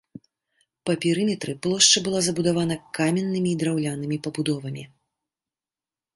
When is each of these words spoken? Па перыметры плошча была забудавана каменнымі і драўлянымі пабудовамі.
Па 0.89 0.93
перыметры 1.03 1.53
плошча 1.65 1.97
была 2.07 2.19
забудавана 2.29 2.79
каменнымі 3.01 3.49
і 3.53 3.59
драўлянымі 3.61 4.17
пабудовамі. 4.29 4.83